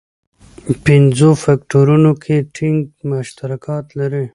[0.85, 4.25] پنځو فکټورونو کې ټینګ مشترکات لري.